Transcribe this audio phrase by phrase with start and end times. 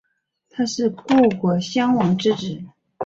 [0.49, 2.59] 他是故国壤王之子。